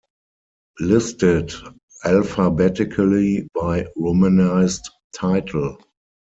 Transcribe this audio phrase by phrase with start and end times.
[0.79, 1.53] Listed
[2.03, 5.77] alphabetically by romanized title.